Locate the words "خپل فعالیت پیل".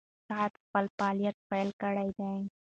0.63-1.69